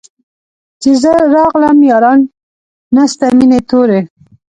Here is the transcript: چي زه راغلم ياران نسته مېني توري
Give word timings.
چي 0.81 0.91
زه 1.01 1.11
راغلم 1.35 1.77
ياران 1.91 2.19
نسته 2.95 3.25
مېني 3.37 3.59
توري 3.69 3.99